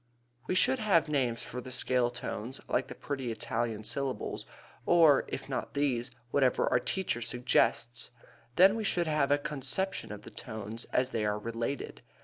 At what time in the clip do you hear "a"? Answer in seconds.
9.29-9.37